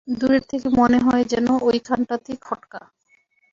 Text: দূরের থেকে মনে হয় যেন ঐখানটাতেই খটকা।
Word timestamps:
দূরের 0.11 0.43
থেকে 0.47 0.67
মনে 0.79 0.99
হয় 0.99 1.23
যেন 1.23 1.47
ঐখানটাতেই 1.67 2.37
খটকা। 2.41 2.81